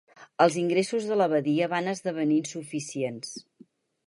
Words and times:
Els 0.45 0.55
ingressos 0.61 1.05
de 1.11 1.17
l'abadia 1.19 1.67
van 1.75 1.93
esdevenir 1.93 2.39
insuficients. 2.45 3.39